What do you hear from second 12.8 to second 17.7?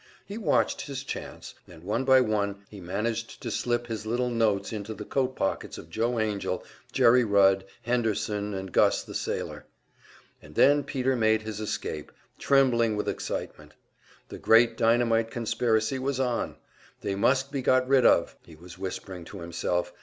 with excitement. The great dynamite conspiracy was on! "They must be